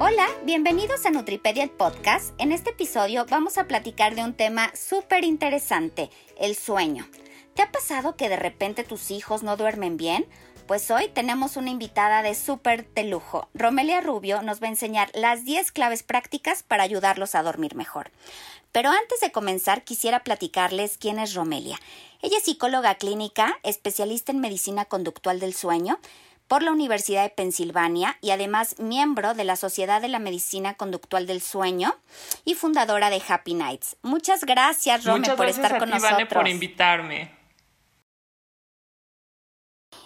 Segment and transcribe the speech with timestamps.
[0.00, 2.32] Hola, bienvenidos a Nutripedia el podcast.
[2.38, 7.08] En este episodio vamos a platicar de un tema súper interesante, el sueño.
[7.54, 10.24] ¿Te ha pasado que de repente tus hijos no duermen bien?
[10.68, 13.48] Pues hoy tenemos una invitada de súper de lujo.
[13.54, 18.12] Romelia Rubio nos va a enseñar las 10 claves prácticas para ayudarlos a dormir mejor.
[18.70, 21.80] Pero antes de comenzar, quisiera platicarles quién es Romelia.
[22.22, 25.98] Ella es psicóloga clínica, especialista en medicina conductual del sueño,
[26.48, 31.26] por la Universidad de Pensilvania y además miembro de la Sociedad de la Medicina Conductual
[31.26, 31.94] del Sueño
[32.44, 33.96] y fundadora de Happy Nights.
[34.02, 36.28] Muchas gracias, Rome, por estar con nosotros.
[36.32, 37.37] por invitarme.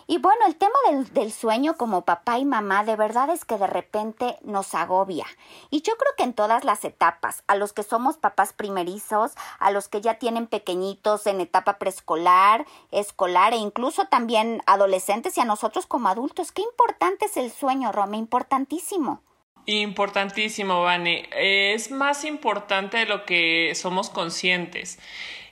[0.06, 0.74] Y bueno, el tema
[1.12, 5.27] del, sueño como papá y mamá de verdad es que de repente nos agobia.
[5.70, 9.70] Y yo creo que en todas las etapas, a los que somos papás primerizos, a
[9.70, 15.45] los que ya tienen pequeñitos en etapa preescolar, escolar e incluso también adolescentes y a
[15.45, 19.22] nosotros como adultos, qué importante es el sueño, Rome, importantísimo.
[19.66, 21.28] Importantísimo, Vane.
[21.37, 24.98] Es más importante de lo que somos conscientes.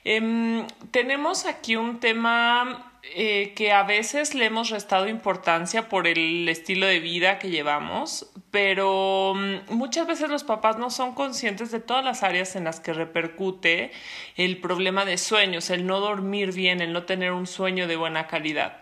[0.03, 6.47] Em, tenemos aquí un tema eh, que a veces le hemos restado importancia por el
[6.47, 11.79] estilo de vida que llevamos, pero mm, muchas veces los papás no son conscientes de
[11.79, 13.91] todas las áreas en las que repercute
[14.37, 18.27] el problema de sueños, el no dormir bien, el no tener un sueño de buena
[18.27, 18.77] calidad.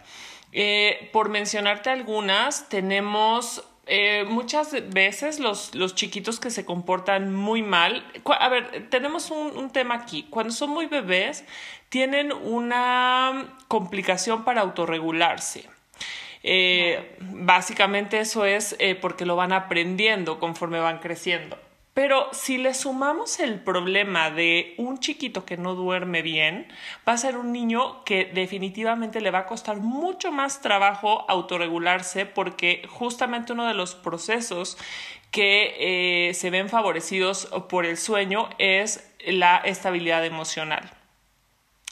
[0.51, 7.63] Eh, por mencionarte algunas, tenemos eh, muchas veces los, los, chiquitos que se comportan muy
[7.63, 8.05] mal,
[8.39, 11.45] a ver, tenemos un, un, tema aquí, cuando son muy bebés
[11.89, 15.69] tienen una complicación para autorregularse.
[16.43, 21.57] Eh, básicamente eso es eh, porque lo van aprendiendo conforme van creciendo.
[21.93, 26.67] Pero si le sumamos el problema de un chiquito que no duerme bien,
[27.05, 32.25] va a ser un niño que definitivamente le va a costar mucho más trabajo autorregularse
[32.25, 34.77] porque justamente uno de los procesos
[35.31, 40.98] que eh, se ven favorecidos por el sueño es la estabilidad emocional.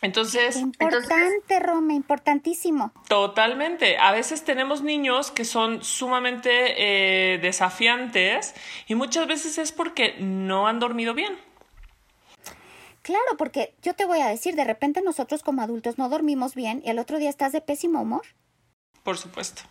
[0.01, 0.57] Entonces.
[0.57, 2.91] Importante, Rome, importantísimo.
[3.07, 3.97] Totalmente.
[3.97, 8.53] A veces tenemos niños que son sumamente eh, desafiantes
[8.87, 11.37] y muchas veces es porque no han dormido bien.
[13.01, 16.81] Claro, porque yo te voy a decir, de repente nosotros como adultos no dormimos bien
[16.85, 18.23] y el otro día estás de pésimo humor.
[19.03, 19.63] Por supuesto.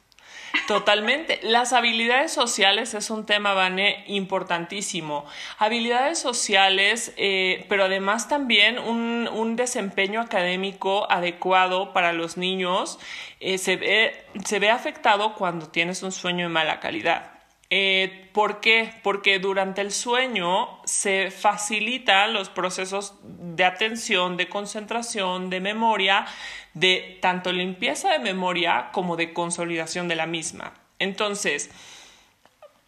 [0.66, 1.38] Totalmente.
[1.42, 5.24] Las habilidades sociales es un tema, Vane, importantísimo.
[5.58, 12.98] Habilidades sociales, eh, pero además también un, un, desempeño académico adecuado para los niños
[13.40, 17.35] eh, se, ve, se ve afectado cuando tienes un sueño de mala calidad.
[17.68, 18.92] Eh, ¿Por qué?
[19.02, 26.26] Porque durante el sueño se facilitan los procesos de atención, de concentración, de memoria,
[26.74, 30.74] de tanto limpieza de memoria como de consolidación de la misma.
[30.98, 31.70] Entonces,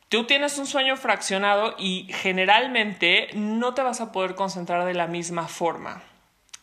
[0.08, 5.08] tú tienes un sueño fraccionado y generalmente no te vas a poder concentrar de la
[5.08, 6.02] misma forma.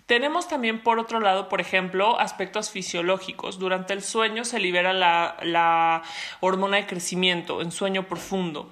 [0.05, 3.57] Tenemos también, por otro lado, por ejemplo, aspectos fisiológicos.
[3.57, 6.03] Durante el sueño se libera la,
[6.41, 8.71] hormona de crecimiento en sueño profundo.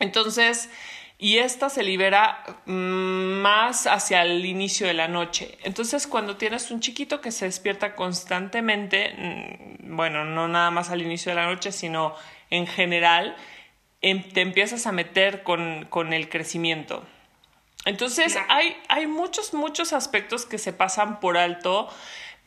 [0.00, 0.68] Entonces,
[1.16, 2.72] y esta se libera mm,
[3.40, 5.58] más hacia el inicio de la noche.
[5.62, 11.02] Entonces, cuando tienes un chiquito que se despierta constantemente, mm, bueno, no nada más al
[11.02, 12.16] inicio de la noche, sino
[12.50, 13.36] en general,
[14.00, 17.04] em, te empiezas a meter con, con el crecimiento.
[17.84, 21.88] Entonces, hay, hay muchos, muchos aspectos que se pasan por alto,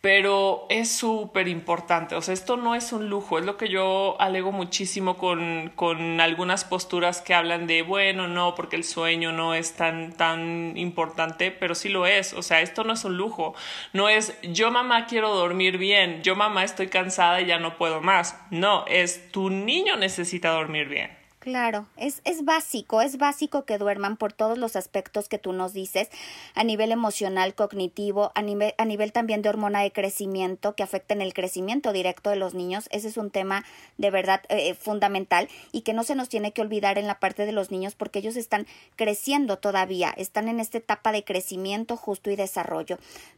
[0.05, 2.13] pero es súper importante.
[2.15, 6.21] O sea, esto no es un lujo, es lo que yo alego muchísimo con, con
[6.21, 11.49] algunas posturas que hablan de, bueno, no, porque el sueño no es tan, tan importante,
[11.49, 12.33] pero sí lo es.
[12.33, 13.55] O sea, esto no es un lujo.
[13.93, 17.99] No es, yo mamá quiero dormir bien, yo mamá estoy cansada y ya no puedo
[17.99, 18.39] más.
[18.51, 21.24] No, es tu niño necesita dormir bien.
[21.45, 25.73] Claro, es, es básico, es básico que duerman por todos los aspectos que tú nos
[25.73, 26.09] dices,
[26.55, 31.21] a nivel emocional, cognitivo, a nivel, a nivel también de hormona de crecimiento que afecten
[31.21, 32.89] el crecimiento directo de los niños.
[32.89, 33.63] Ese es un tema
[33.99, 37.45] de verdad eh, fundamental y que no se nos tiene que olvidar en la parte
[37.45, 38.65] de los niños porque ellos están
[38.95, 42.97] creciendo todavía, están en esta etapa de crecimiento justo y desarrollo.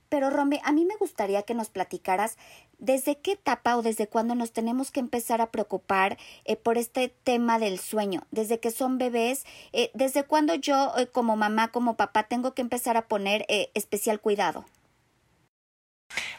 [0.09, 2.37] Pero Rome, a mí me gustaría que nos platicaras
[2.79, 7.09] desde qué etapa o desde cuándo nos tenemos que empezar a preocupar eh, por este
[7.09, 7.96] tema del sueño,
[8.31, 12.61] desde que son bebés, eh, desde cuándo yo eh, como mamá, como papá, tengo que
[12.61, 14.65] empezar a poner especial cuidado.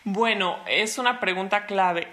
[0.04, 2.08] Bueno, es una pregunta clave.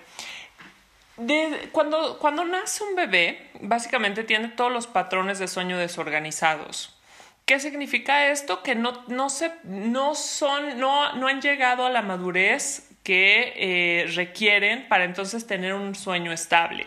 [1.71, 6.95] cuando, cuando nace un bebé, básicamente tiene todos los patrones de sueño desorganizados.
[7.45, 8.63] ¿Qué significa esto?
[8.63, 14.07] Que no, no, se, no, son, no, no han llegado a la madurez que eh,
[14.15, 16.85] requieren para entonces tener un sueño estable.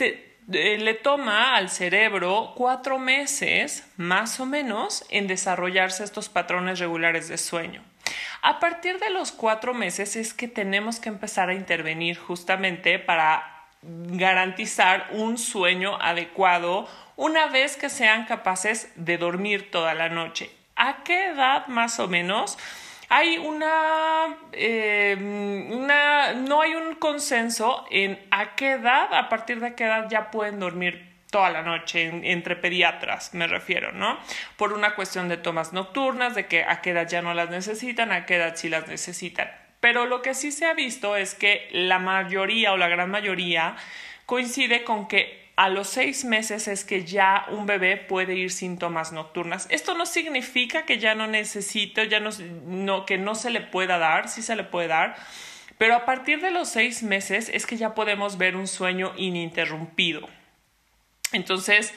[0.00, 7.28] Eh, le toma al cerebro cuatro meses más o menos en desarrollarse estos patrones regulares
[7.28, 7.82] de sueño.
[8.42, 13.66] A partir de los cuatro meses es que tenemos que empezar a intervenir justamente para
[13.82, 20.50] garantizar un sueño adecuado una vez que sean capaces de dormir toda la noche.
[20.76, 22.58] ¿A qué edad más o menos?
[23.14, 25.14] Hay una, eh,
[25.70, 30.30] una, no hay un consenso en a qué edad, a partir de qué edad ya
[30.30, 34.18] pueden dormir toda la noche entre pediatras, me refiero, ¿no?
[34.56, 38.12] Por una cuestión de tomas nocturnas, de que a qué edad ya no las necesitan,
[38.12, 39.50] a qué edad sí las necesitan.
[39.80, 43.76] Pero lo que sí se ha visto es que la mayoría o la gran mayoría
[44.24, 49.12] coincide con que a los seis meses es que ya un bebé puede ir síntomas
[49.12, 49.66] nocturnas.
[49.70, 54.28] Esto no significa que ya no necesito, ya no, que no se le pueda dar,
[54.28, 55.16] sí se le puede dar,
[55.78, 60.28] pero a partir de los seis meses es que ya podemos ver un sueño ininterrumpido.
[61.32, 61.92] Entonces,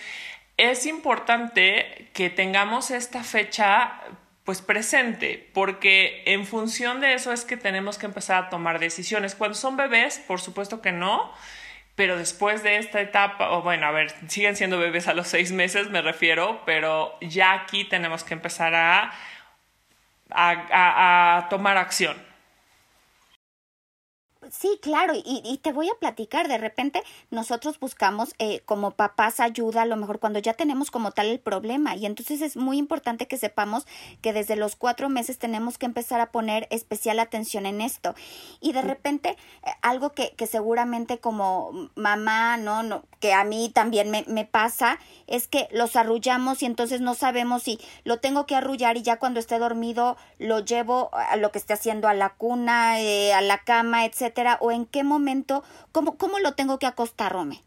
[0.58, 4.02] es importante que tengamos esta fecha
[4.44, 9.34] pues presente, porque en función de eso es que tenemos que empezar a tomar decisiones.
[9.34, 11.34] Cuando son bebés, por supuesto que no,
[11.96, 15.52] pero después de esta etapa, o bueno, a ver, siguen siendo bebés a los seis
[15.52, 19.14] meses, me refiero, pero ya aquí tenemos que empezar a,
[20.30, 22.18] a tomar acción.
[24.52, 27.02] Sí, claro, y, y, te voy a platicar, de repente
[27.32, 31.40] nosotros buscamos eh, como papás ayuda, a lo mejor cuando ya tenemos como tal el
[31.40, 33.88] problema, y entonces es muy importante que sepamos
[34.22, 38.14] que desde los cuatro meses tenemos que empezar a poner especial atención en esto.
[38.62, 42.84] Y de repente, eh, algo que, que seguramente como mamá, ¿no?
[42.84, 47.16] no que a mí también me, me pasa, es que los arrullamos y entonces no
[47.16, 51.52] sabemos si lo tengo que arrullar y ya cuando esté dormido lo llevo a lo
[51.52, 55.64] que esté haciendo a la cuna, eh, a la cama, etcétera o en qué momento,
[55.92, 57.62] cómo, cómo lo tengo que acostar, Rome?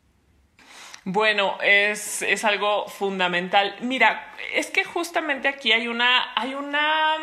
[1.04, 3.76] Bueno, es, es, algo fundamental.
[3.80, 7.16] Mira, es que justamente aquí hay una, hay una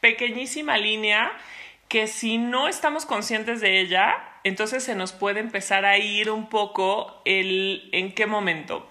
[0.00, 1.32] pequeñísima línea
[1.88, 4.14] que si no estamos conscientes de ella,
[4.44, 8.88] entonces se nos puede empezar a ir un poco el en qué momento.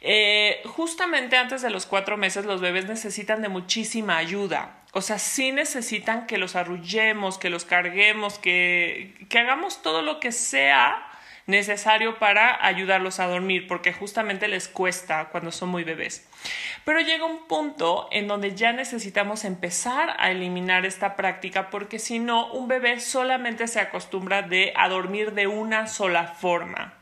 [0.00, 4.79] Eh, justamente antes de los cuatro meses los bebés necesitan de muchísima ayuda.
[4.92, 10.18] O sea, sí necesitan que los arrullemos, que los carguemos, que, que hagamos todo lo
[10.18, 11.06] que sea
[11.46, 16.28] necesario para ayudarlos a dormir, porque justamente les cuesta cuando son muy bebés.
[16.84, 22.18] Pero llega un punto en donde ya necesitamos empezar a eliminar esta práctica, porque si
[22.18, 26.99] no, un bebé solamente se acostumbra de, a dormir de una sola forma.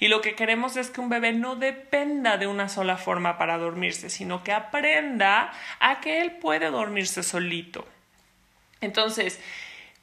[0.00, 3.58] Y lo que queremos es que un bebé no dependa de una sola forma para
[3.58, 7.86] dormirse, sino que aprenda a que él puede dormirse solito.
[8.80, 9.40] Entonces,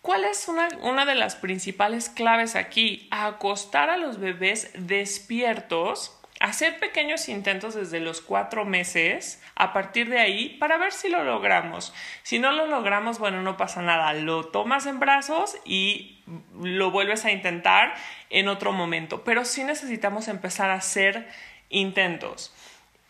[0.02, 3.08] ¿cuál es una, de las principales claves aquí?
[3.12, 10.20] Acostar a los bebés despiertos hacer pequeños intentos desde los cuatro meses a partir de
[10.20, 11.94] ahí para ver si lo logramos.
[12.22, 14.12] Si no lo logramos, bueno, no pasa nada.
[14.12, 16.22] Lo tomas en brazos y
[16.62, 17.96] lo vuelves a intentar
[18.30, 19.24] en otro momento.
[19.24, 21.30] Pero sí necesitamos empezar a hacer
[21.70, 22.54] intentos.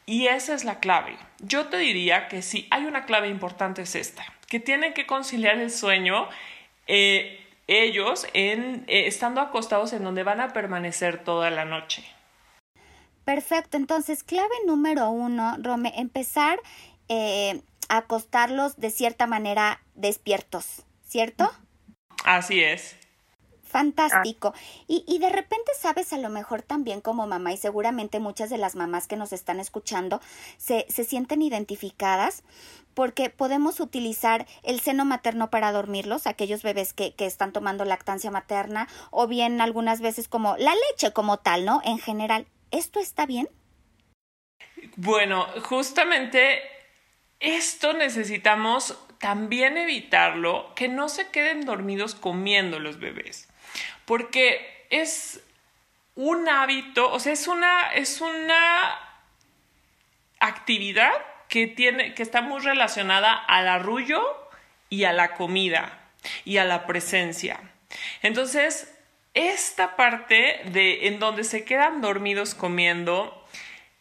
[0.05, 1.17] Y esa es la clave.
[1.39, 5.57] Yo te diría que si hay una clave importante es esta, que tienen que conciliar
[5.57, 6.29] el sueño
[6.85, 12.03] eh, ellos eh, estando acostados en donde van a permanecer toda la noche.
[13.25, 16.59] Perfecto, entonces clave número uno, Rome, empezar
[17.07, 21.49] eh, a acostarlos de cierta manera despiertos, ¿cierto?
[22.25, 22.97] Así es.
[23.63, 24.53] Fantástico.
[24.87, 28.59] Y, y de repente sabes a lo mejor también como mamá y seguramente muchas de
[28.59, 30.21] las mamás que nos están escuchando
[30.57, 32.43] se, se sienten identificadas
[32.93, 38.29] porque podemos utilizar el seno materno para dormirlos, aquellos bebés que, que están tomando lactancia
[38.29, 41.81] materna o bien algunas veces como la leche como tal, ¿no?
[41.83, 43.47] En general, ¿Esto está bien?
[44.95, 46.59] Bueno, justamente
[47.39, 53.47] esto necesitamos también evitarlo, que no se queden dormidos comiendo los bebés,
[54.05, 55.43] porque es
[56.15, 58.99] un hábito, o sea, es una, es una
[60.39, 61.13] actividad
[61.49, 64.49] que, tiene, que está muy relacionada al arrullo
[64.89, 66.09] y a la comida
[66.43, 67.59] y a la presencia.
[68.23, 68.91] Entonces,
[69.33, 73.43] esta parte de en donde se quedan dormidos comiendo,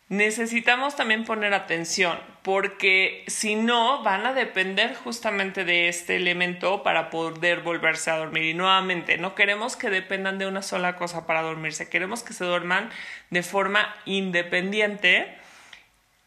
[0.09, 7.09] necesitamos también poner atención, porque si no, van a depender justamente de este elemento para
[7.09, 8.45] poder volverse a dormir.
[8.45, 12.45] Y nuevamente, no queremos que dependan de una sola cosa para dormirse, queremos que se
[12.45, 12.91] duerman
[13.31, 15.35] de forma independiente,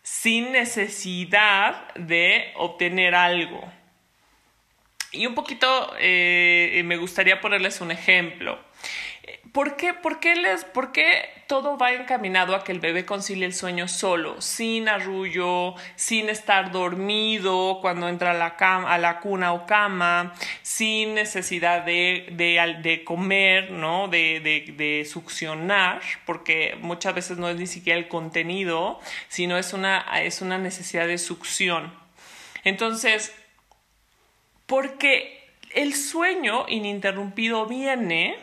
[0.01, 3.71] sin necesidad de obtener algo.
[5.11, 8.59] Y un poquito eh, me gustaría ponerles un ejemplo.
[9.51, 13.45] ¿Por qué, por, qué les, ¿Por qué todo va encaminado a que el bebé concilie
[13.45, 19.21] el sueño solo, sin arrullo, sin estar dormido cuando entra a la, cama, a la
[19.21, 24.09] cuna o cama, sin necesidad de, de, de comer, ¿no?
[24.09, 28.99] De, de, succionar, porque muchas veces no es ni siquiera el contenido,
[29.29, 31.93] sino es una, es una necesidad de succión.
[32.65, 33.33] Entonces,
[34.65, 38.35] porque el sueño ininterrumpido viene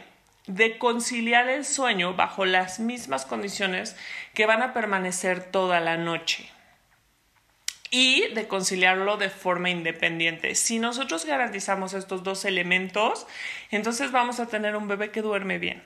[0.46, 3.96] de conciliar el sueño bajo las mismas condiciones
[4.34, 6.48] que van a permanecer toda la noche
[7.90, 10.54] y de conciliarlo de forma independiente.
[10.54, 13.26] Si nosotros garantizamos estos dos elementos,
[13.70, 15.82] entonces vamos a tener un bebé que duerme bien.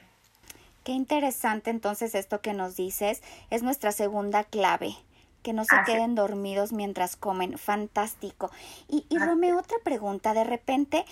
[0.84, 4.94] Qué interesante entonces esto que nos dices, es nuestra segunda clave
[5.42, 7.58] que no se queden dormidos mientras comen.
[7.58, 8.50] Fantástico.
[8.88, 10.34] Y, y Romeo, otra pregunta.
[10.34, 11.04] De repente,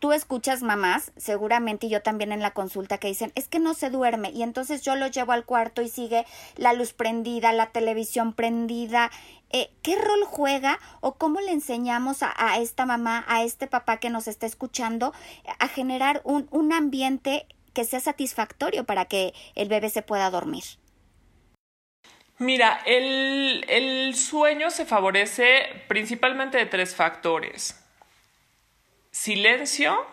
[0.00, 3.74] tú escuchas mamás, seguramente y yo también en la consulta, que dicen, es que no
[3.74, 6.26] se duerme y entonces yo lo llevo al cuarto y sigue
[6.56, 9.10] la luz prendida, la televisión prendida.
[9.50, 13.98] Eh, ¿Qué rol juega o cómo le enseñamos a, a, esta mamá, a este papá
[13.98, 15.12] que nos está escuchando,
[15.58, 20.64] a generar un, un ambiente que sea satisfactorio para que el bebé se pueda dormir?
[22.38, 27.79] Mira, el, el sueño se favorece principalmente de tres factores
[29.10, 30.06] silencio,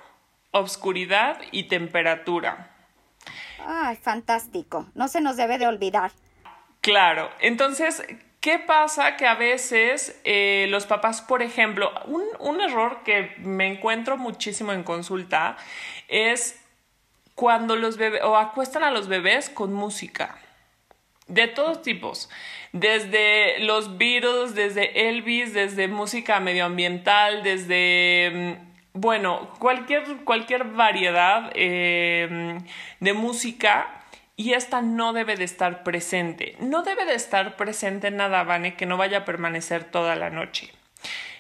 [0.52, 2.72] obscuridad y temperatura.
[3.66, 4.88] Ay, fantástico.
[4.96, 6.12] No se nos debe de olvidar.
[6.82, 7.30] Claro.
[7.40, 8.04] Entonces,
[8.40, 9.18] ¿qué pasa?
[9.18, 14.72] Que a veces eh, los papás, por ejemplo, un, un error que me encuentro muchísimo
[14.72, 15.58] en consulta
[16.08, 16.60] es
[17.36, 20.40] cuando los bebés o acuestan a los bebés con música
[21.28, 22.30] de todos tipos,
[22.72, 28.67] desde los Beatles, desde Elvis, desde música medioambiental, desde mm,
[29.00, 32.60] bueno, cualquier, cualquier variedad eh,
[33.00, 33.88] de música
[34.36, 36.56] y esta no debe de estar presente.
[36.60, 40.74] No debe de estar presente nada, Vane, que no vaya a permanecer toda la noche.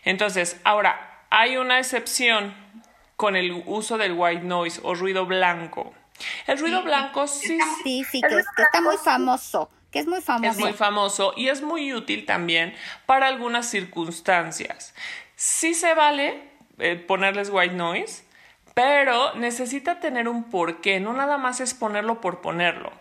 [0.03, 2.53] Entonces, ahora, hay una excepción
[3.15, 5.93] con el uso del white noise o ruido blanco.
[6.45, 7.57] El ruido blanco sí...
[7.83, 10.51] Sí, sí, que, que está muy famoso que es muy famoso.
[10.51, 14.93] Es muy famoso y es muy útil también para algunas circunstancias.
[15.37, 18.23] Sí se vale eh, ponerles white noise,
[18.73, 22.91] pero necesita tener un porqué, no nada más es ponerlo por ponerlo.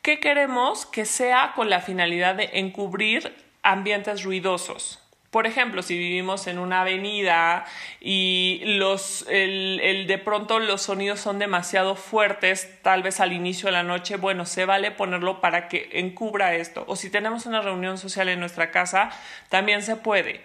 [0.00, 0.86] ¿Qué queremos?
[0.86, 5.02] Que sea con la finalidad de encubrir ambientes ruidosos.
[5.30, 7.66] Por ejemplo, si vivimos en una avenida
[8.00, 13.72] y los, el, de pronto los sonidos son demasiado fuertes, tal vez al inicio de
[13.72, 16.84] la noche, bueno, se vale ponerlo para que encubra esto.
[16.86, 19.10] O si tenemos una reunión social en nuestra casa,
[19.50, 20.40] también se puede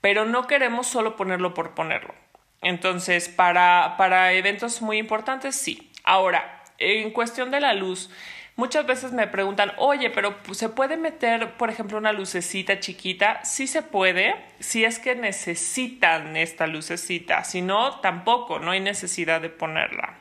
[0.00, 2.14] pero no queremos solo ponerlo por ponerlo.
[2.60, 5.90] Entonces, para, para eventos muy importantes, sí.
[6.04, 8.10] Ahora, en cuestión de la luz,
[8.56, 13.44] muchas veces me preguntan, oye, pero ¿se puede meter, por ejemplo, una lucecita chiquita?
[13.44, 19.40] Sí se puede, si es que necesitan esta lucecita, si no, tampoco, no hay necesidad
[19.40, 20.18] de ponerla.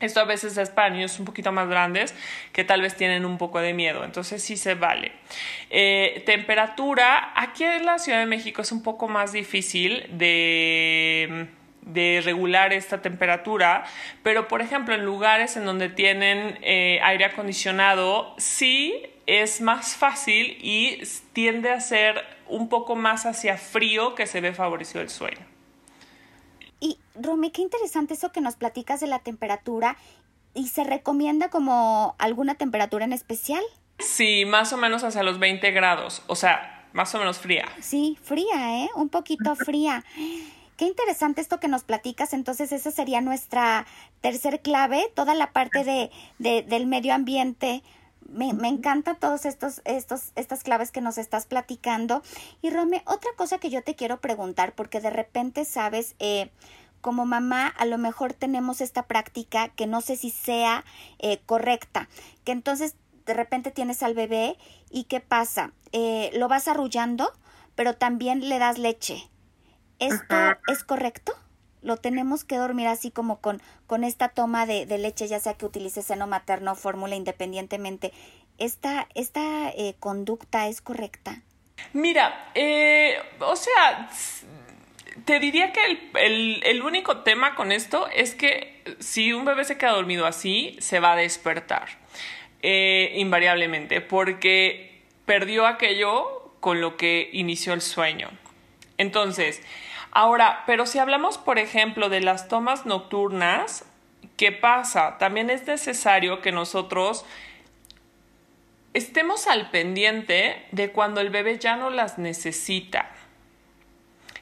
[0.00, 2.14] Esto a veces es para niños un poquito más grandes
[2.52, 5.12] que tal vez tienen un poco de miedo, entonces sí se vale.
[5.70, 11.48] Eh, temperatura, aquí en la Ciudad de México es un poco más difícil de,
[12.22, 13.84] regular esta temperatura,
[14.22, 20.58] pero por ejemplo en lugares en donde tienen eh, aire acondicionado sí es más fácil
[20.60, 21.02] y
[21.32, 25.47] tiende a ser un poco más hacia frío que se ve favorecido el sueño.
[26.80, 29.96] Y Romy, qué interesante eso que nos platicas de la temperatura.
[30.54, 33.62] ¿Y se recomienda como alguna temperatura en especial?
[33.98, 37.68] Sí, más o menos hacia los 20 grados, o sea, más o menos fría.
[37.80, 38.90] Sí, fría, ¿eh?
[38.94, 40.04] Un poquito fría.
[40.76, 42.32] Qué interesante esto que nos platicas.
[42.32, 43.86] Entonces, esa sería nuestra
[44.20, 47.82] tercer clave, toda la parte de, de del medio ambiente
[48.28, 52.22] me, me encantan todos estos, estos, estas claves que nos estás platicando.
[52.62, 56.50] Y Rome, otra cosa que yo te quiero preguntar, porque de repente sabes, eh,
[57.00, 60.84] como mamá a lo mejor tenemos esta práctica que no sé si sea
[61.18, 62.08] eh, correcta,
[62.44, 64.56] que entonces de repente tienes al bebé
[64.90, 65.72] y ¿qué pasa?
[65.92, 67.32] Eh, lo vas arrullando,
[67.74, 69.28] pero también le das leche.
[69.98, 70.36] ¿Esto
[70.68, 71.32] es correcto?
[71.82, 75.54] Lo tenemos que dormir así como con, con esta toma de, de leche, ya sea
[75.54, 78.12] que utilice seno materno o fórmula independientemente.
[78.58, 81.42] ¿Esta, esta eh, conducta es correcta?
[81.92, 84.10] Mira, eh, o sea,
[85.24, 89.64] te diría que el, el, el, único tema con esto es que si un bebé
[89.64, 91.88] se queda dormido así, se va a despertar
[92.62, 98.30] eh, invariablemente, porque perdió aquello con lo que inició el sueño.
[98.96, 99.62] Entonces,
[100.10, 103.84] Ahora, pero si hablamos, por ejemplo, de las tomas nocturnas,
[104.36, 105.18] ¿qué pasa?
[105.18, 107.24] También es necesario que nosotros
[108.94, 113.10] estemos al pendiente de cuando el bebé ya no las necesita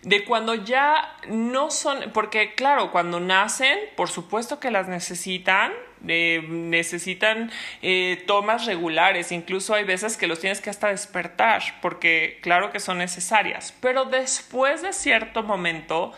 [0.07, 5.73] de cuando ya no son, porque claro, cuando nacen, por supuesto que las necesitan,
[6.07, 7.51] eh, necesitan
[7.83, 12.81] eh, tomas regulares, incluso hay veces que los tienes que hasta despertar, porque claro que
[12.81, 16.13] son necesarias, pero después de cierto momento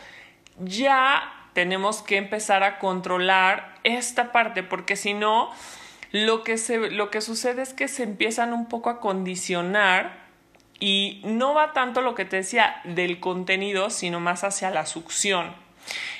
[0.58, 5.50] ya tenemos que empezar a controlar esta parte, porque si no,
[6.12, 10.28] lo que, se, lo que sucede es que se empiezan un poco a condicionar
[10.80, 15.54] y no va tanto lo que te decía del contenido, sino más hacia la succión.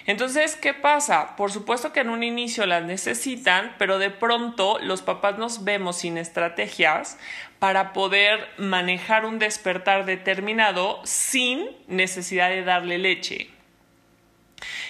[0.06, 1.36] Entonces, ¿qué pasa?
[1.36, 5.98] Por supuesto que en un inicio las necesitan, pero de pronto los papás nos vemos
[5.98, 7.18] sin estrategias
[7.58, 13.50] para poder manejar un despertar determinado sin necesidad de darle leche.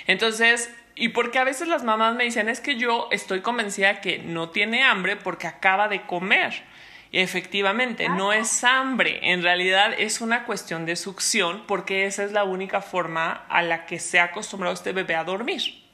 [0.07, 4.19] Entonces, y porque a veces las mamás me dicen, es que yo estoy convencida que
[4.19, 6.65] no tiene hambre porque acaba de comer.
[7.13, 12.45] Efectivamente, no es hambre, en realidad es una cuestión de succión porque esa es la
[12.45, 15.89] única forma a la que se ha acostumbrado este bebé a dormir.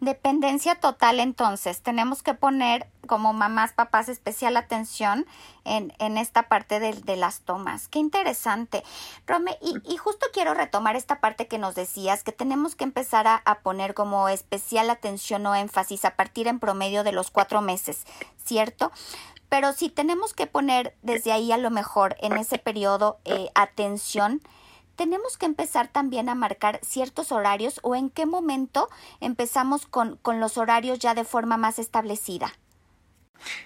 [0.00, 5.26] Dependencia total, entonces, tenemos que poner como mamás, papás especial atención
[5.64, 7.88] en, en esta parte de, de, las tomas.
[7.88, 8.84] Qué interesante.
[9.26, 13.26] Rome, y, y, justo quiero retomar esta parte que nos decías, que tenemos que empezar
[13.26, 17.60] a, a poner como especial atención o énfasis a partir en promedio de los cuatro
[17.60, 18.06] meses,
[18.44, 18.92] ¿cierto?
[19.48, 24.42] Pero si tenemos que poner desde ahí a lo mejor en ese periodo eh, atención,
[24.96, 28.88] tenemos que empezar también a marcar ciertos horarios o en qué momento
[29.20, 32.52] empezamos con, con los horarios ya de forma más establecida.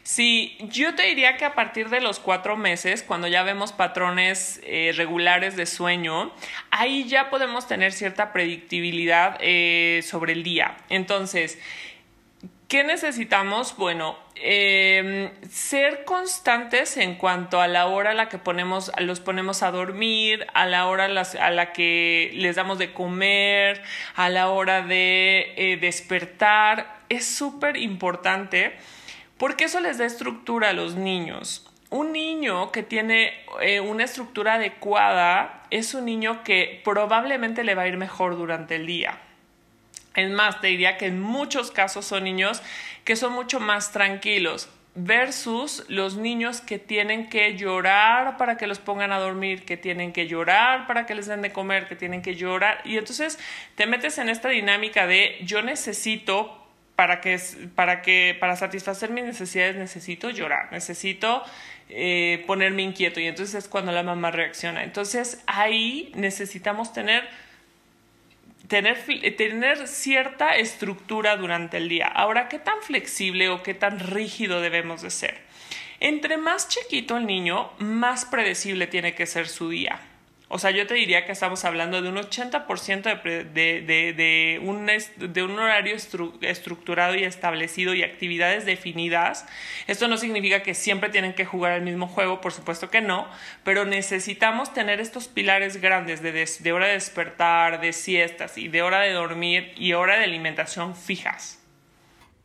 [0.02, 4.60] Sí, yo te diría que a partir de los cuatro meses, cuando ya vemos patrones
[4.64, 6.32] eh, regulares de sueño,
[6.70, 10.76] ahí ya podemos tener cierta predictibilidad eh, sobre el día.
[10.88, 11.58] Entonces,
[12.72, 13.76] ¿Qué necesitamos?
[13.76, 19.62] Bueno, em, ser constantes en cuanto a la hora a la que ponemos, los ponemos
[19.62, 23.82] a dormir, a la hora a la que les damos de comer,
[24.16, 27.02] a la hora de eh, despertar.
[27.11, 28.72] Es súper importante
[29.37, 31.70] porque eso les da estructura a los niños.
[31.90, 37.82] Un niño que tiene eh, una estructura adecuada es un niño que probablemente le va
[37.82, 39.18] a ir mejor durante el día.
[40.14, 42.62] Es más, te diría que en muchos casos son niños
[43.05, 48.79] que son mucho más tranquilos versus los niños que tienen que llorar para que los
[48.79, 52.20] pongan a dormir, que tienen que llorar para que les den de comer, que tienen
[52.20, 52.83] que llorar.
[52.85, 53.38] Y entonces
[53.75, 56.59] te metes en esta dinámica de yo necesito
[56.94, 57.40] para que,
[57.75, 61.42] para que, para satisfacer mis necesidades necesito llorar, necesito
[61.88, 64.85] eh, ponerme inquieto y entonces es cuando la mamá reacciona.
[64.85, 67.27] Entonces ahí necesitamos tener
[68.72, 69.04] tener,
[69.37, 72.06] tener cierta estructura durante el día.
[72.06, 75.42] Ahora, ¿qué tan flexible o qué tan rígido debemos de ser?
[76.00, 80.00] Entre más chiquito el niño, más predecible tiene que ser su día.
[80.54, 84.86] O sea, yo te diría que estamos hablando de un 80% de, de, de, un,
[84.86, 89.46] de un horario estructurado y establecido y actividades definidas.
[89.86, 93.26] Esto no significa que siempre tienen que jugar el mismo juego, por supuesto que no,
[93.64, 98.82] pero necesitamos tener estos pilares grandes de, de hora de despertar, de siestas y de
[98.82, 101.62] hora de dormir y hora de alimentación fijas.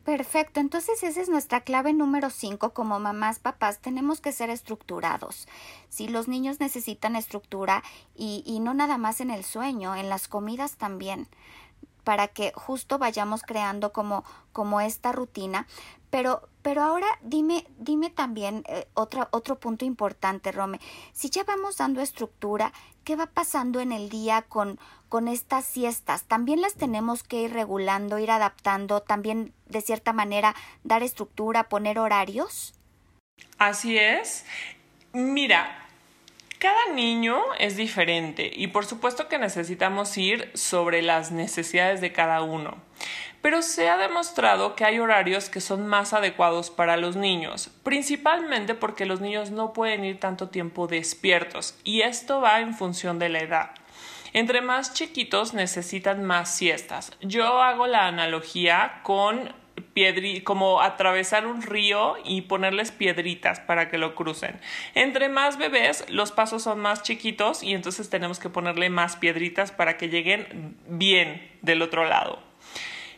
[0.08, 5.46] Perfecto, entonces esa es nuestra clave número 5 como mamás, papás, tenemos que ser estructurados.
[5.90, 7.82] Si los niños necesitan estructura
[8.16, 11.28] y, y no nada más en el sueño, en las comidas también
[12.04, 15.66] para que justo vayamos creando como, como esta rutina.
[16.10, 20.80] Pero, pero ahora dime, dime también eh, otro, otro punto importante, Rome.
[21.12, 22.72] Si ya vamos dando estructura,
[23.04, 26.24] ¿qué va pasando en el día con, con estas siestas?
[26.24, 31.98] ¿También las tenemos que ir regulando, ir adaptando, también de cierta manera dar estructura, poner
[31.98, 32.74] horarios?
[33.58, 34.46] Así es.
[35.12, 35.87] Mira,
[36.58, 42.42] cada niño es diferente y por supuesto que necesitamos ir sobre las necesidades de cada
[42.42, 42.76] uno.
[43.40, 48.74] Pero se ha demostrado que hay horarios que son más adecuados para los niños, principalmente
[48.74, 53.28] porque los niños no pueden ir tanto tiempo despiertos y esto va en función de
[53.28, 53.70] la edad.
[54.32, 57.12] Entre más chiquitos necesitan más siestas.
[57.20, 59.54] Yo hago la analogía con
[60.44, 64.60] como atravesar un río y ponerles piedritas para que lo crucen.
[64.94, 69.72] Entre más bebés, los pasos son más chiquitos y entonces tenemos que ponerle más piedritas
[69.72, 72.40] para que lleguen bien del otro lado.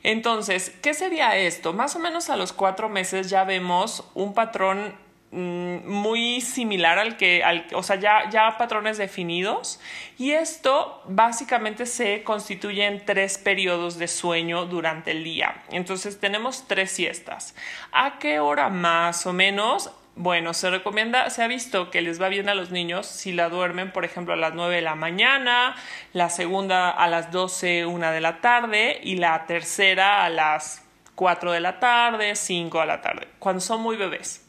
[0.03, 1.73] Entonces, ¿qué sería esto?
[1.73, 4.95] Más o menos a los cuatro meses ya vemos un patrón
[5.33, 9.81] muy similar al que, al, o sea, ya, ya patrones definidos.
[10.19, 15.63] Y esto básicamente se constituye en tres periodos de sueño durante el día.
[15.71, 17.55] Entonces tenemos tres siestas.
[17.93, 19.91] ¿A qué hora más o menos?
[20.17, 23.49] Bueno, se recomienda, se ha visto que les va bien a los niños si la
[23.49, 25.77] duermen, por ejemplo, a las 9 de la mañana,
[26.13, 31.53] la segunda a las 12, una de la tarde y la tercera a las 4
[31.53, 34.45] de la tarde, 5 de la tarde, cuando son muy bebés.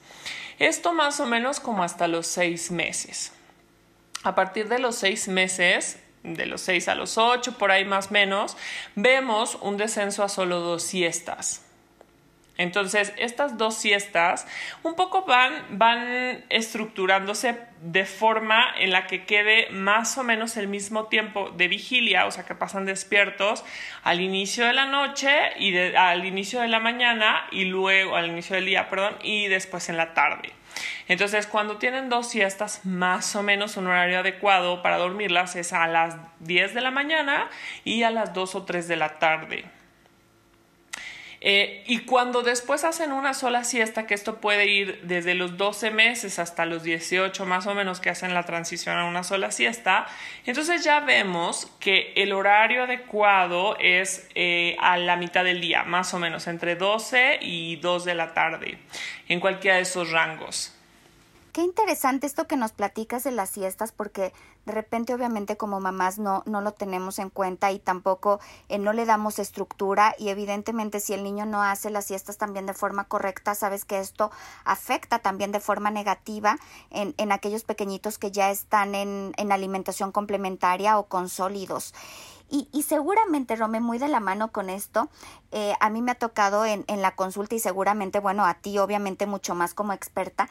[0.62, 3.32] Esto más o menos como hasta los 6 meses.
[4.22, 8.10] A partir de los 6 meses, de los 6 a los 8, por ahí más
[8.10, 8.56] o menos,
[8.94, 11.64] vemos un descenso a solo dos siestas.
[12.58, 14.46] Entonces, estas dos siestas
[14.84, 20.68] un poco van, van estructurándose de forma en la que quede más o menos el
[20.68, 23.64] mismo tiempo de vigilia, o sea, que pasan despiertos
[24.04, 28.56] al inicio de la noche y al inicio de la mañana y luego al inicio
[28.56, 30.54] del día, perdón, y después en la tarde.
[31.08, 35.88] Entonces, cuando tienen dos siestas, más o menos un horario adecuado para dormirlas es a
[35.88, 37.50] las 10 de la mañana
[37.84, 39.81] y a las 2 o 3 de la tarde.
[41.44, 45.90] Eh, y cuando después hacen una sola siesta, que esto puede ir desde los 12
[45.90, 50.06] meses hasta los 18 más o menos que hacen la transición a una sola siesta,
[50.46, 56.14] entonces ya vemos que el horario adecuado es eh, a la mitad del día, más
[56.14, 58.78] o menos entre 12 y 2 de la tarde,
[59.28, 60.76] en cualquiera de esos rangos.
[61.54, 64.32] Qué interesante esto que nos platicas de las siestas, porque
[64.66, 68.94] de repente obviamente como mamás no, no lo tenemos en cuenta y tampoco eh, no
[68.94, 73.06] le damos estructura y evidentemente si el niño no hace las siestas también de forma
[73.06, 74.32] correcta, sabes que esto
[74.64, 76.58] afecta también de forma negativa
[76.90, 81.94] en, en aquellos pequeñitos que ya están en, en alimentación complementaria o con sólidos.
[82.54, 85.10] Y, y, seguramente, Rome, muy de la mano con esto,
[85.54, 88.78] eh, a mí me ha tocado en, en, la consulta y seguramente, bueno, a ti
[88.78, 90.50] obviamente mucho más como experta,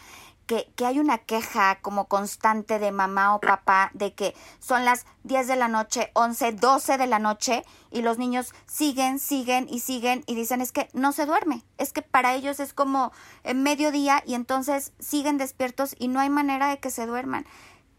[0.51, 5.47] que, hay una queja como constante de mamá o papá de que son las 10
[5.47, 10.25] de la noche, 11, 12 de la noche y los niños siguen, siguen y siguen
[10.27, 13.13] y dicen es que no se duerme, es que para ellos es como
[13.55, 17.47] mediodía y entonces siguen despiertos y no hay manera de que se duerman.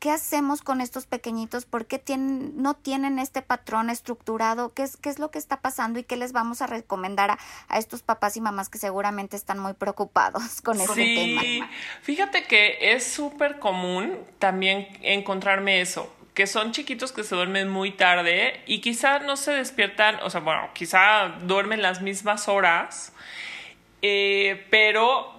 [0.02, 1.66] ¿Qué hacemos con estos pequeñitos?
[1.66, 4.74] ¿Por qué tienen, no tienen este patrón estructurado?
[4.74, 7.38] ¿Qué es, ¿Qué es lo que está pasando y qué les vamos a recomendar
[7.70, 11.42] a, estos papás y mamás que seguramente están muy preocupados con ese tema?
[11.42, 11.64] Sí,
[12.02, 17.92] fíjate que es súper común también encontrarme eso que son chiquitos que se duermen muy
[17.92, 23.14] tarde y quizá no se despiertan, o sea, bueno, quizá duermen las mismas horas,
[24.02, 25.31] eh, pero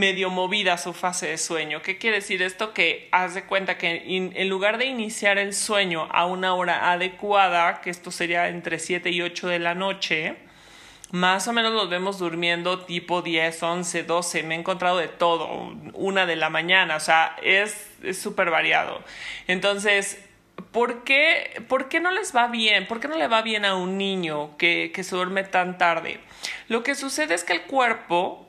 [0.00, 1.82] medio movida su fase de sueño.
[1.82, 2.72] ¿Qué quiere decir esto?
[2.72, 7.82] Que haz de cuenta que en lugar de iniciar el sueño a una hora adecuada,
[7.82, 10.36] que esto sería entre 7 y 8 de la noche,
[11.12, 14.42] más o menos los vemos durmiendo tipo 10, 11, 12.
[14.44, 19.02] Me he encontrado de todo, una de la mañana, o sea, es súper variado.
[19.48, 20.24] Entonces,
[20.72, 22.86] ¿por qué, ¿por qué no les va bien?
[22.86, 26.20] ¿Por qué no le va bien a un niño que, que se duerme tan tarde?
[26.68, 28.46] Lo que sucede es que el cuerpo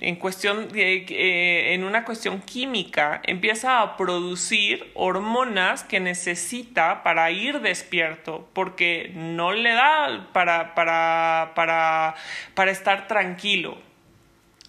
[0.00, 7.60] en cuestión eh, en una cuestión química empieza a producir hormonas que necesita para ir
[7.60, 12.14] despierto porque no le da para, para, para,
[12.54, 13.78] para estar tranquilo.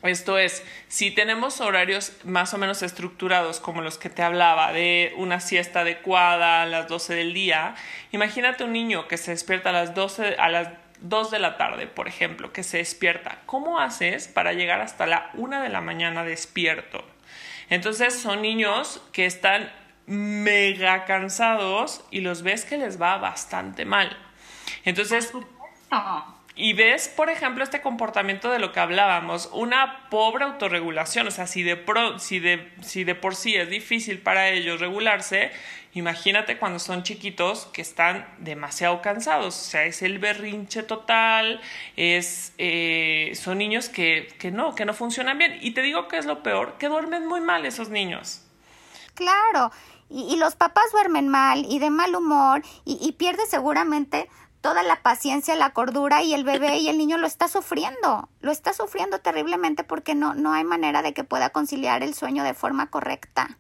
[0.04, 5.14] Esto es, si tenemos horarios más o menos estructurados como los que te hablaba, de
[5.16, 7.76] una siesta adecuada a las 12 del día,
[8.12, 10.68] imagínate un niño que se despierta a las 12, a las
[11.04, 13.40] 2 de la tarde, por ejemplo, que se despierta.
[13.46, 17.06] ¿Cómo haces para llegar hasta la 1 de la mañana despierto?
[17.70, 19.72] Entonces son niños que están
[20.06, 24.18] mega cansados y los ves que les va bastante mal.
[24.86, 25.32] Entonces,
[26.56, 31.48] y ves, por ejemplo, este comportamiento de lo que hablábamos, una pobre autorregulación, o sea,
[31.48, 31.84] si de,
[32.20, 35.52] si de, si de por sí es difícil para ellos regularse,
[35.94, 41.62] imagínate cuando son chiquitos que están demasiado cansados, o sea, es el berrinche total,
[41.96, 45.58] es, eh, son niños que, que no, que no funcionan bien.
[45.62, 48.42] Y te digo que es lo peor, que duermen muy mal esos niños.
[49.14, 49.72] Claro,
[50.10, 54.28] y, los papás duermen mal y de mal humor y, y pierde seguramente
[54.64, 58.52] toda la paciencia, la cordura y el bebé y el niño lo está sufriendo, lo
[58.52, 62.54] está sufriendo terriblemente porque no, no hay manera de que pueda conciliar el sueño de
[62.54, 63.58] forma correcta.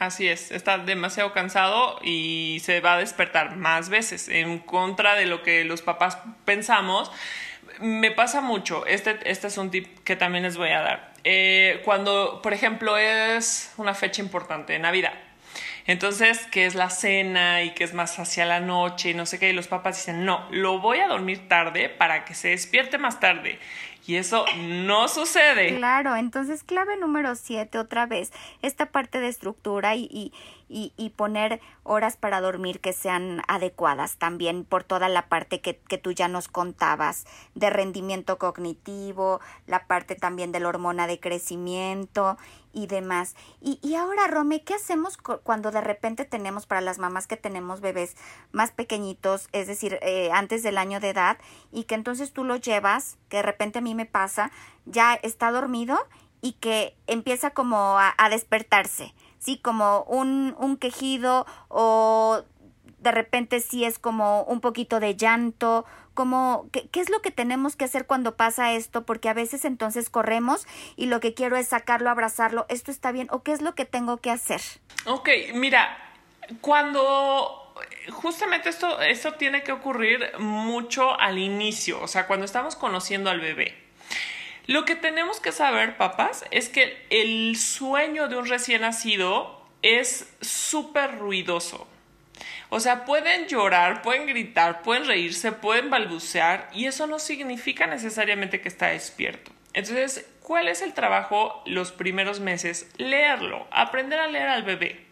[0.00, 5.26] Así es, está demasiado cansado y se va a despertar más veces en contra de
[5.26, 7.12] lo que los papás pensamos.
[7.80, 11.12] Me pasa mucho, este, este es un tip que también les voy a dar.
[11.24, 15.12] Eh, cuando, por ejemplo, es una fecha importante, Navidad,
[15.86, 19.38] entonces, ¿qué es la cena y que es más hacia la noche y no sé
[19.38, 19.50] qué?
[19.50, 23.18] Y los papás dicen, no, lo voy a dormir tarde para que se despierte más
[23.18, 23.58] tarde.
[24.10, 25.76] Y eso no sucede.
[25.76, 30.32] Claro, entonces clave número siete, otra vez, esta parte de estructura y, y,
[30.72, 35.98] y, poner horas para dormir que sean adecuadas también por toda la parte que, que
[35.98, 42.38] tú ya nos contabas de rendimiento cognitivo, la parte también de la hormona de crecimiento
[42.72, 43.34] y demás.
[43.60, 47.80] Y, y ahora, Rome, ¿qué hacemos cuando de repente tenemos para las mamás que tenemos
[47.80, 48.16] bebés
[48.52, 51.38] más pequeñitos, es decir, eh, antes del año de edad,
[51.72, 54.52] y que entonces tú lo llevas, que de repente a mí me pasa,
[54.86, 55.98] ya está dormido
[56.40, 59.12] y que empieza como a despertarse?
[59.40, 62.44] Sí, como un, un quejido o
[63.00, 67.30] de repente sí es como un poquito de llanto, como ¿qué, ¿qué, es lo que
[67.30, 71.56] tenemos que hacer cuando pasa esto, porque a veces entonces corremos y lo que quiero
[71.56, 74.60] es sacarlo, abrazarlo, esto está bien, o qué es lo que tengo que hacer.
[75.06, 75.96] Ok, mira,
[76.60, 77.74] cuando
[78.10, 83.40] justamente esto, esto tiene que ocurrir mucho al inicio, o sea, cuando estamos conociendo al
[83.40, 83.74] bebé.
[84.70, 90.32] Lo que tenemos que saber, papás, es que el sueño de un recién nacido es
[90.40, 91.88] súper ruidoso.
[92.68, 98.60] O sea, pueden llorar, pueden gritar, pueden reírse, pueden balbucear y eso no significa necesariamente
[98.60, 99.50] que está despierto.
[99.72, 102.88] Entonces, ¿cuál es el trabajo los primeros meses?
[102.96, 105.04] Leerlo, aprender a leer al bebé.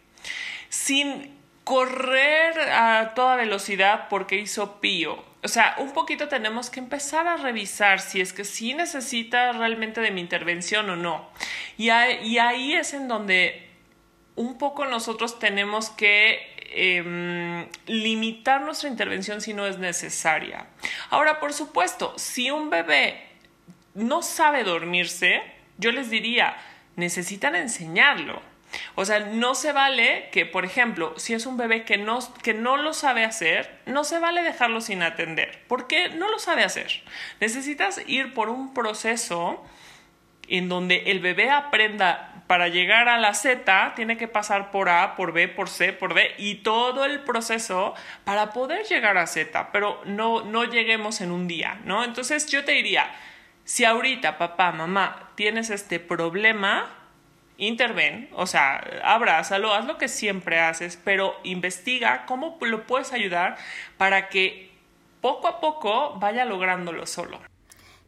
[0.69, 7.27] Sin correr a toda velocidad porque hizo pío o sea, un poquito tenemos que empezar
[7.27, 11.29] a revisar si es que sí necesita realmente de mi intervención o no.
[11.77, 13.69] Y, ahí es en donde
[14.35, 20.67] un poco nosotros tenemos que em, limitar nuestra intervención si no es necesaria.
[21.09, 23.25] Ahora, por supuesto, si un bebé
[23.93, 25.41] no sabe dormirse,
[25.77, 26.57] yo les diría,
[26.97, 28.41] necesitan enseñarlo.
[28.95, 32.53] O sea, no se vale que, por ejemplo, si es un bebé que no, que
[32.53, 37.03] no lo sabe hacer, no se vale dejarlo sin atender, porque no lo sabe hacer.
[37.39, 39.63] Necesitas ir por un proceso
[40.47, 45.15] en donde el bebé aprenda para llegar a la Z, tiene que pasar por A,
[45.15, 49.71] por B, por C, por D y todo el proceso para poder llegar a Z,
[49.71, 52.03] pero no, no lleguemos en un día, ¿no?
[52.03, 53.11] Entonces yo te diría,
[53.65, 56.89] si ahorita papá, mamá, tienes este problema,
[57.59, 63.57] interven, o sea, abrázalo, haz lo que siempre haces, pero investiga cómo lo puedes ayudar
[63.97, 64.71] para que
[65.21, 67.39] poco a poco vaya lográndolo solo.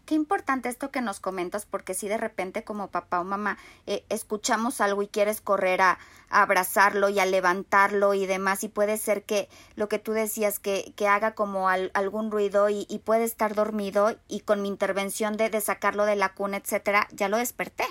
[0.06, 4.04] Qué importante esto que nos comentas, porque si de repente como papá o mamá eh,
[4.10, 9.24] escuchamos algo y quieres correr a, abrazarlo y a levantarlo y demás, y puede ser
[9.24, 13.54] que lo que tú decías, que, que haga como algún ruido y, y, puede estar
[13.54, 17.86] dormido y con mi intervención de, de sacarlo de la cuna, etcétera, ya lo desperté.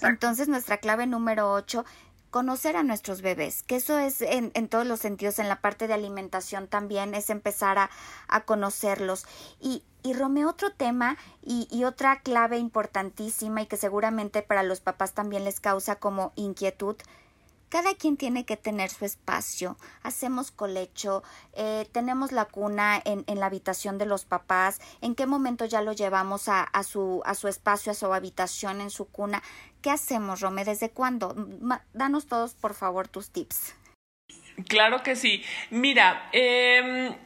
[0.00, 1.84] Entonces, nuestra clave número ocho
[2.32, 5.86] conocer a nuestros bebés, que eso es en, en, todos los sentidos, en la parte
[5.86, 7.90] de alimentación también, es empezar a,
[8.26, 9.26] a conocerlos.
[9.60, 14.80] Y, y Romeo, otro tema y, y, otra clave importantísima y que seguramente para los
[14.80, 16.96] papás también les causa como inquietud,
[17.72, 19.78] cada quien tiene que tener su espacio.
[20.02, 21.22] Hacemos colecho,
[21.54, 25.80] eh, tenemos la cuna en, en, la habitación de los papás, en qué momento ya
[25.80, 29.42] lo llevamos a, a, su, a su espacio, a su habitación, en su cuna.
[29.80, 30.66] ¿Qué hacemos, Rome?
[30.66, 31.34] ¿Desde cuándo?
[31.94, 33.74] Danos todos, por favor, tus tips.
[34.68, 35.42] Claro que sí.
[35.70, 37.16] Mira, eh,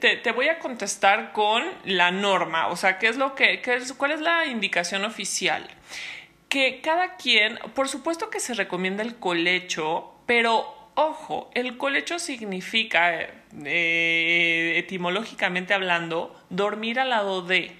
[0.00, 3.78] te, te, voy a contestar con la norma, o sea, ¿qué es lo que, qué
[3.96, 5.70] cuál es la indicación oficial?
[6.48, 13.28] Que cada quien, por supuesto que se recomienda el colecho, pero ojo, el colecho significa,
[13.64, 17.72] eh, etimológicamente hablando, dormir al lado de.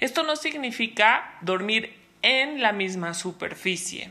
[0.00, 4.10] Esto no significa dormir en la misma superficie.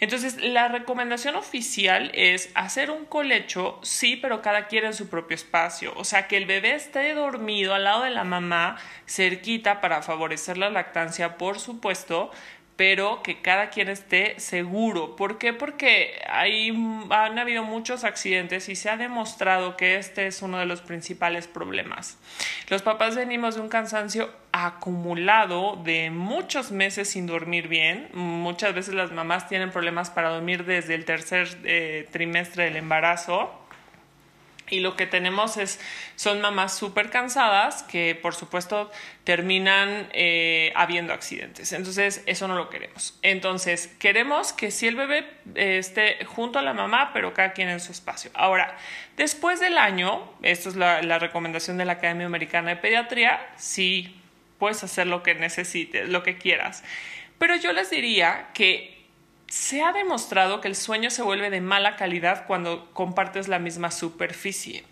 [0.00, 5.34] Entonces, la recomendación oficial es hacer un colecho, sí, pero cada quien en su propio
[5.34, 5.92] espacio.
[5.96, 10.58] O sea, que el bebé esté dormido al lado de la mamá, cerquita, para favorecer
[10.58, 12.30] la lactancia, por supuesto,
[12.76, 15.14] pero que cada quien esté seguro.
[15.16, 15.52] ¿Por qué?
[15.52, 16.70] Porque hay,
[17.10, 21.46] han habido muchos accidentes y se ha demostrado que este es uno de los principales
[21.46, 22.18] problemas.
[22.68, 28.08] Los papás venimos de un cansancio acumulado de muchos meses sin dormir bien.
[28.12, 33.63] Muchas veces las mamás tienen problemas para dormir desde el tercer eh, trimestre del embarazo
[34.74, 35.80] y lo que tenemos es,
[36.16, 38.90] son mamás súper cansadas que por supuesto
[39.24, 41.72] terminan eh, habiendo accidentes.
[41.72, 43.18] Entonces, eso no lo queremos.
[43.22, 47.68] Entonces, queremos que si el bebé eh, esté junto a la mamá, pero cada quien
[47.68, 48.30] en su espacio.
[48.34, 48.76] Ahora,
[49.16, 54.20] después del año, esto es la recomendación de la Academia Americana de Pediatría, sí
[54.58, 56.84] puedes hacer lo que necesites, lo que quieras.
[57.38, 58.93] Pero yo les diría que
[59.48, 63.90] se ha demostrado que el sueño se vuelve de mala calidad cuando compartes la misma
[63.90, 64.84] superficie.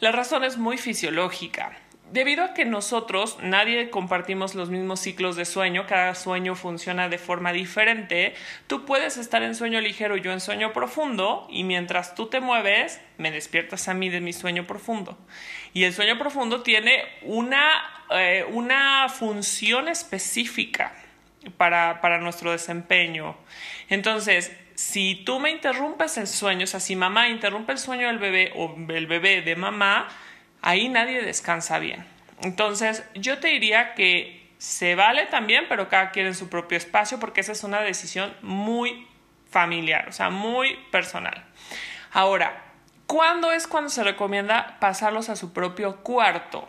[0.00, 1.78] La razón es muy fisiológica.
[2.12, 7.18] debido a que nosotros nadie compartimos los mismos ciclos de sueño, cada sueño funciona de
[7.18, 8.34] forma diferente,
[8.68, 13.00] tú puedes estar en sueño ligero, yo en sueño profundo, y mientras tú te mueves,
[13.18, 15.18] me despiertas a mí de mi sueño profundo.
[15.72, 17.68] Y el sueño profundo tiene una,
[18.10, 20.94] eh, una función específica
[21.56, 23.36] para, para nuestro desempeño.
[23.88, 28.18] Entonces, si tú me interrumpes el sueño, o sea, si mamá interrumpe el sueño del
[28.18, 30.08] bebé o el bebé de mamá,
[30.62, 32.04] ahí nadie descansa bien.
[32.42, 37.20] Entonces, yo te diría que se vale también, pero cada quien en su propio espacio,
[37.20, 39.06] porque esa es una decisión muy
[39.50, 41.44] familiar, o sea, muy personal.
[42.12, 42.64] Ahora,
[43.06, 46.66] ¿cuándo es cuando se recomienda pasarlos a su propio cuarto?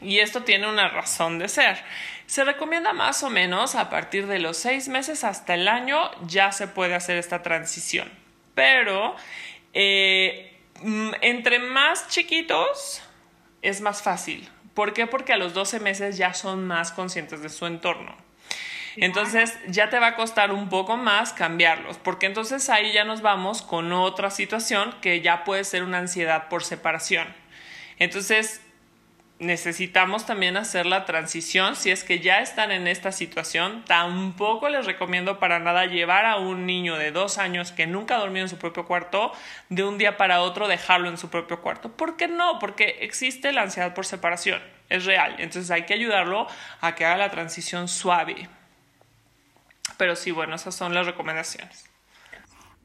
[0.00, 1.82] Y esto tiene una razón de ser.
[2.26, 6.52] Se recomienda más o menos a partir de los seis meses hasta el año ya
[6.52, 8.10] se puede hacer esta transición.
[8.54, 9.16] Pero
[9.72, 13.02] eh, mm, entre más chiquitos
[13.62, 14.48] es más fácil.
[14.74, 15.06] ¿Por qué?
[15.06, 18.16] Porque a los 12 meses ya son más conscientes de su entorno.
[18.96, 23.22] Entonces ya te va a costar un poco más cambiarlos, porque entonces ahí ya nos
[23.22, 27.28] vamos con otra situación que ya puede ser una ansiedad por separación.
[27.98, 28.60] Entonces
[29.38, 31.76] necesitamos también hacer la transición.
[31.76, 36.36] Si es que ya están en esta situación, tampoco les recomiendo para nada llevar a
[36.36, 39.32] un niño de dos años que nunca ha dormido en su propio cuarto,
[39.68, 41.92] de un día para otro dejarlo en su propio cuarto.
[41.92, 42.58] ¿Por qué no?
[42.58, 44.60] Porque existe la ansiedad por separación.
[44.88, 45.36] Es real.
[45.38, 46.46] Entonces hay que ayudarlo
[46.80, 48.48] a que haga la transición suave.
[49.96, 51.87] Pero sí, bueno, esas son las recomendaciones.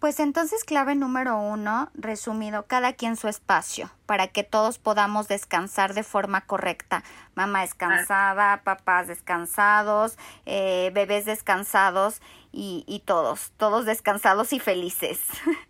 [0.04, 5.94] Pues entonces clave número uno, resumido, cada quien su espacio, para que todos podamos descansar
[5.94, 7.06] de forma correcta.
[7.36, 15.22] Mamá descansada, papás descansados, eh, bebés descansados y, y, todos, todos descansados y felices.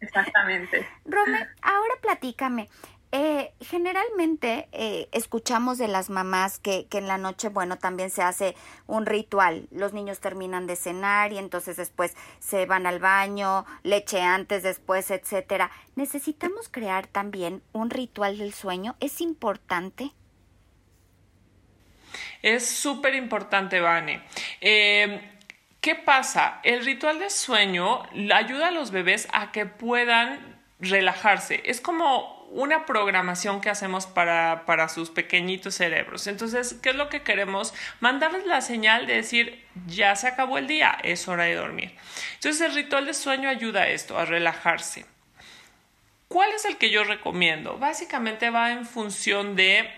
[0.02, 0.84] Exactamente.
[1.06, 2.70] Rome, ahora platícame,
[3.16, 8.56] eh, generalmente eh, escuchamos de las mamás que, en la noche, bueno, también se hace
[8.88, 9.68] un ritual.
[9.70, 15.12] Los niños terminan de cenar y entonces después se van al baño, leche antes, después,
[15.12, 15.70] etcétera.
[15.96, 18.96] Necesitamos crear también un ritual del sueño.
[19.00, 20.10] ¿Es importante?
[22.42, 24.24] Es súper importante, Vane.
[24.60, 25.40] Eh,
[25.82, 26.62] ¿Qué pasa?
[26.64, 28.02] El ritual del sueño
[28.34, 31.62] ayuda a los bebés a que puedan relajarse.
[31.66, 36.28] Es como una programación que hacemos para, para sus pequeñitos cerebros.
[36.28, 37.74] Entonces, ¿qué es lo que queremos?
[38.00, 41.96] Mandarles la señal de decir, ya se acabó el día, es hora de dormir.
[42.36, 45.06] Entonces, el ritual de sueño ayuda a esto, a relajarse.
[46.28, 47.80] ¿Cuál es el que yo recomiendo?
[47.80, 49.90] Básicamente va en función de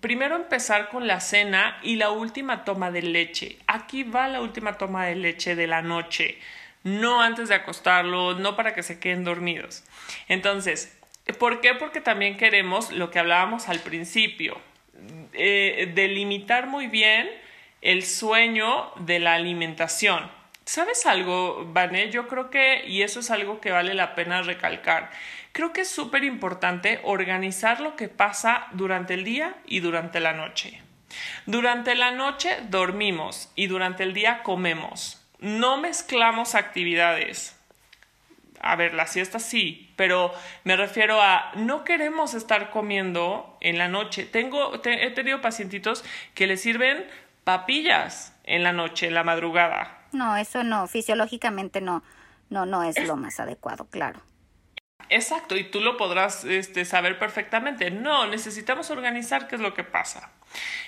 [0.00, 3.58] primero empezar con la cena y la última toma de leche.
[3.68, 6.38] Aquí va la última toma de leche de la noche,
[6.82, 9.84] no antes de acostarlo, no para que se queden dormidos.
[10.28, 10.95] Entonces,
[11.34, 11.74] ¿Por qué?
[11.74, 14.60] Porque también queremos lo que hablábamos al principio,
[15.32, 17.28] eh, delimitar muy bien
[17.82, 20.30] el sueño de la alimentación.
[20.64, 22.10] ¿Sabes algo, Vané?
[22.10, 25.10] Yo creo que, y eso es algo que vale la pena recalcar,
[25.52, 30.32] creo que es súper importante organizar lo que pasa durante el día y durante la
[30.32, 30.82] noche.
[31.46, 35.24] Durante la noche dormimos y durante el día comemos.
[35.38, 37.55] No mezclamos actividades
[38.60, 40.32] a ver, la siesta sí, pero
[40.64, 44.24] me refiero a no queremos estar comiendo en la noche.
[44.24, 47.06] Tengo, he tenido pacientitos que le sirven
[47.44, 49.98] papillas en la noche, en la madrugada.
[50.12, 52.02] No, eso no, fisiológicamente no,
[52.50, 54.20] no, no es, lo más adecuado, claro.
[55.08, 57.90] Exacto, y tú lo podrás este, saber perfectamente.
[57.90, 60.32] No, necesitamos organizar qué es lo que pasa.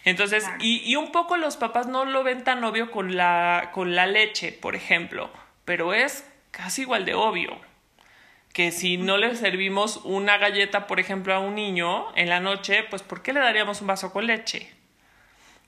[0.04, 3.94] Entonces, y, y un poco los papás no lo ven tan obvio con la, con
[3.94, 5.30] la leche, por ejemplo,
[5.64, 6.24] pero es
[6.58, 7.56] casi igual de obvio
[8.52, 12.82] que si no le servimos una galleta, por ejemplo, a un niño en la noche,
[12.90, 14.77] pues ¿por qué le daríamos un vaso con leche?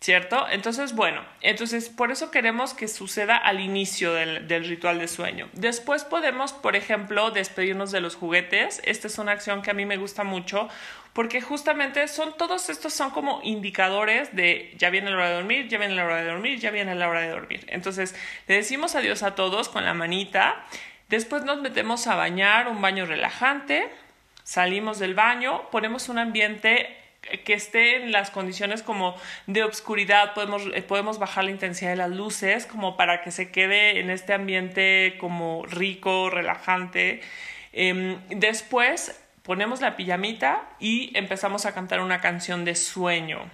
[0.01, 0.47] ¿Cierto?
[0.51, 5.51] Entonces, bueno, entonces por eso queremos que suceda al inicio del, del, ritual de sueño.
[5.53, 8.81] Después podemos, por ejemplo, despedirnos de los juguetes.
[8.85, 10.71] Esta es una acción que a mí me gusta mucho
[11.13, 15.69] porque justamente son todos estos son como indicadores de ya viene la hora de dormir,
[15.69, 17.67] ya viene la hora de dormir, ya viene la hora de dormir.
[17.69, 18.15] Entonces,
[18.49, 20.65] le decimos adiós a todos con la manita
[21.11, 23.91] Después nos metemos a bañar, un baño relajante,
[24.45, 27.00] salimos del baño, ponemos un ambiente
[27.45, 29.15] que esté en las condiciones como
[29.47, 33.51] de obscuridad, podemos, eh, podemos bajar la intensidad de las luces como para que se
[33.51, 37.21] quede en este ambiente como rico, relajante.
[37.73, 43.51] Em, después ponemos la pijamita y empezamos a cantar una canción de sueño.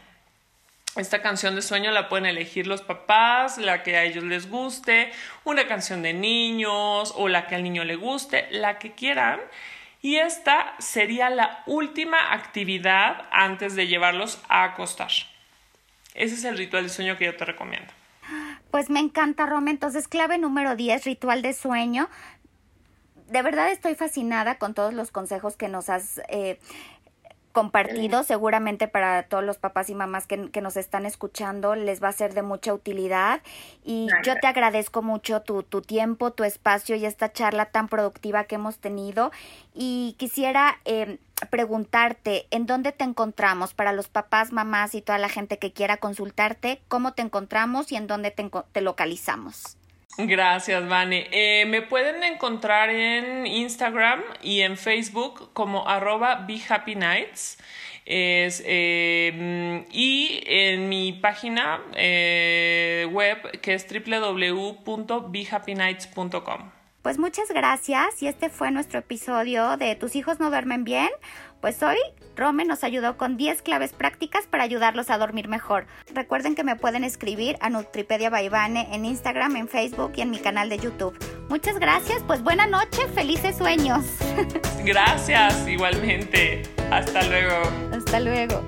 [0.97, 5.13] Esta canción de sueño la pueden elegir los papás, la que a ellos les guste,
[5.45, 9.41] una canción de niños o la que al niño le guste, la que quieran.
[10.03, 15.11] Y esta sería la última actividad antes de llevarlos a acostar.
[16.15, 17.93] Ese es el ritual de sueño que yo te recomiendo.
[18.71, 19.71] Pues me encanta, Roma.
[19.71, 22.09] Entonces, clave número 10, ritual de sueño.
[23.29, 26.61] De verdad estoy fascinada con todos los consejos que nos has eh,
[27.57, 28.23] compartido.
[28.23, 32.35] Seguramente para todos los papás y mamás que, nos están escuchando les va a ser
[32.35, 33.41] de mucha utilidad.
[33.83, 38.45] Y yo te agradezco mucho tu, tu tiempo, tu espacio y esta charla tan productiva
[38.45, 39.33] que hemos tenido.
[39.73, 45.31] Y quisiera eh, preguntarte en dónde te encontramos para los papás, mamás y toda la
[45.31, 49.79] gente que quiera consultarte, cómo te encontramos y en dónde te, te localizamos.
[50.19, 51.29] Gracias, Vane.
[51.31, 57.59] Eh, me pueden encontrar en Instagram y en Facebook como arroba BeHappyNights.
[58.07, 66.71] Es, eh, y en mi página eh, web que es www.behappynights.com.
[67.03, 71.11] Pues muchas gracias y este fue nuestro episodio de Tus hijos no duermen bien.
[71.61, 71.99] Pues hoy
[72.37, 75.87] Rome nos ayudó con 10 claves prácticas para ayudarlos a dormir mejor.
[76.15, 80.39] Recuerden que me pueden escribir a Nutripedia Baibane en Instagram, en Facebook y en mi
[80.39, 81.19] canal de YouTube.
[81.49, 84.05] Muchas gracias, pues buena noche, felices sueños.
[84.85, 86.63] Gracias, igualmente.
[86.91, 87.63] Hasta luego.
[87.93, 88.63] Hasta luego.